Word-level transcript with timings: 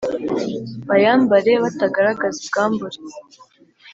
bayambare 0.89 1.51
batagaragaza 1.63 2.37
ubwambure 2.45 2.97